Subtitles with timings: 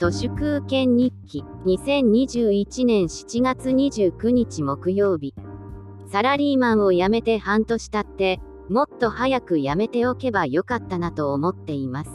[0.00, 5.34] 都市空権日記2021年7月29日木曜日。
[6.10, 8.40] サラリーマンを辞めて半年経って
[8.70, 12.10] もっと早く辞めておけばよかったなと思っています。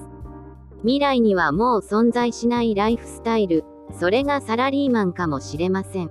[0.79, 6.09] 未来にはもう存在しないライフスタイルそれがサラリーマンかもしれません。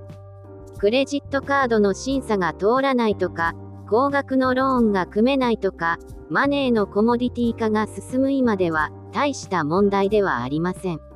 [0.78, 3.54] クレジットカードの審査が通らないとか
[3.90, 5.98] 高額のローンが組めないとか
[6.30, 11.13] マネーのコモディティ化が進む今では大した問題ではありません。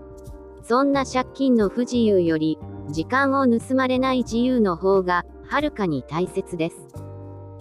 [0.69, 2.59] そんな借金の不自由より、
[2.91, 6.77] 時間を盗まれない自由の方が、はるかに大切です。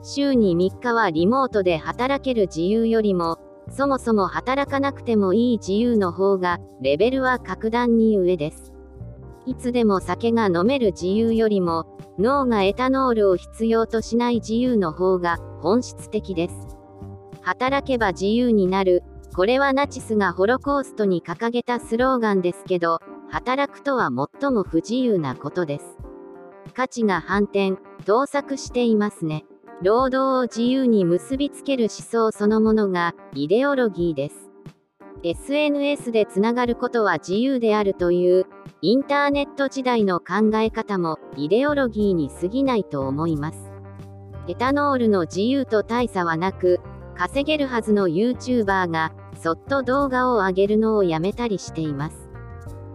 [0.04, 3.40] 週に3日はリモートで働ける自由よりも、
[3.70, 8.74] そもそも働かなくてもいい自由の方が、レベルは格段に上です。
[9.46, 11.86] いつでも酒が飲める自由よりも、
[12.20, 16.56] 脳がエタノールを必要としない自由の方が本質的です。
[17.42, 19.02] 働けば自由になる
[19.38, 22.98] これはナチスがホロコーストに掲げたスローガンですけど、
[23.30, 25.86] 働くとは最も不自由なことです。
[26.74, 29.46] 価値が反転、盗作していますね。
[29.84, 34.50] 労働を自由に結びつける思想そのものが、イデオロギーです。
[35.22, 38.48] SNS でつながることは自由であるという、
[38.82, 43.72] インターネット時代の考え方も、イデオロギーに過ぎないと思います。
[44.48, 46.80] エタノールの自由と大差はなく、
[47.18, 52.30] 稼げるはずの YouTuber が、そっと動画を上げるのをやめたりしています。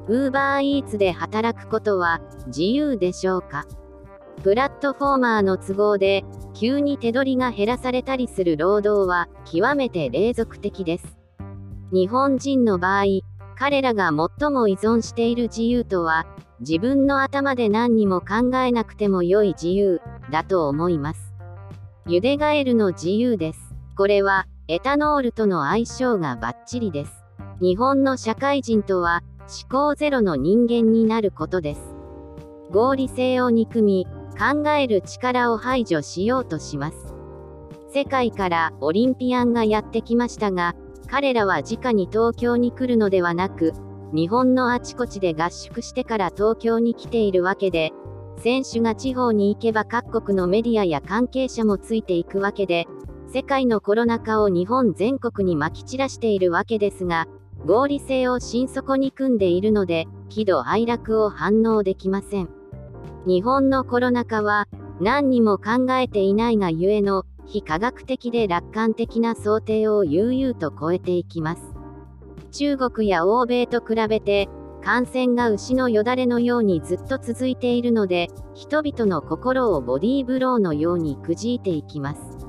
[0.09, 3.67] UberEats で働くことは自由でしょうか？
[4.43, 11.17] プラットフォーマーの都合で急に手取りが減らされたりする労働は極めて隷属的です。
[11.93, 13.05] 日本人の場合、
[13.57, 16.27] 彼らが最も依存している自由とは
[16.61, 20.01] 自分の頭で何にも考えなくても良い自由
[20.31, 21.33] だと思います。
[22.07, 23.72] ゆでガエルの自由です。
[23.97, 27.13] これはエタノールとの相性がバッチリです。
[27.61, 31.81] 日本の社会人とは、思考ゼロの人間になることです。
[32.71, 37.15] 合理性を憎み、考える力を排除しようとします。
[37.93, 40.75] 世界からオリンピアンがやってきましたが、
[41.09, 43.75] 彼らは直に東京に来るのではなく、
[44.15, 47.93] 日本のあちこちで合宿してから東京に来ているわけで、
[48.39, 52.87] 選手が地方に行けば各国のメディアや関係者もついていくわけで、
[53.33, 57.29] 世界のコロナ禍を日本全国にまき散らしているわけですが、
[57.65, 62.51] 合理性を心底に組んでいるので、喜怒哀楽を反応できません。
[63.25, 64.69] 日本のコロナ禍は、
[65.01, 71.63] 何にも考えていないがゆえの、非科学的で楽観的な想定を悠々と超えていきます。
[72.51, 74.51] 中国や欧米と比べて、
[74.85, 82.42] 感染が牛のよだれのようにずっと続いているので、人々の心をボディーブローのようにくじいていきます。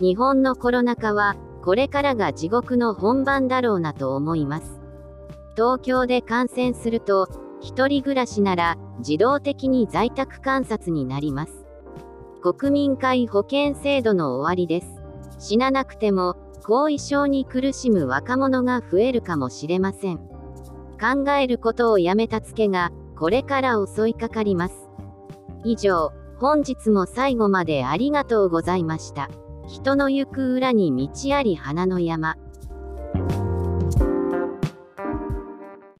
[0.00, 4.80] 日本のコロナ禍は、これからが地獄の本番だろうなと思います。
[5.56, 7.28] 東京で感染すると、
[7.60, 11.64] 一人暮らしなら、自動的に在宅観察になります。
[12.42, 15.00] 国民皆保険制度の終わりです。
[15.38, 20.18] 死ななくても、後遺症に苦しむ若者が増えるかもしれません。
[20.18, 24.88] 考えることをやめたツケが、これから襲いかかります。
[25.64, 29.28] 以上、本日も最後までありがとうございました。
[29.66, 32.36] 人の行く裏に道あり花の山。